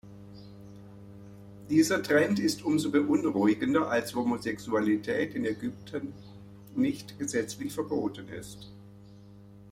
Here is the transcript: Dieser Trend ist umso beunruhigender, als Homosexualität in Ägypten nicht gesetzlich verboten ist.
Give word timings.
Dieser 1.69 2.01
Trend 2.01 2.39
ist 2.39 2.63
umso 2.63 2.89
beunruhigender, 2.89 3.87
als 3.87 4.15
Homosexualität 4.15 5.35
in 5.35 5.45
Ägypten 5.45 6.11
nicht 6.75 7.19
gesetzlich 7.19 7.71
verboten 7.71 8.27
ist. 8.29 8.71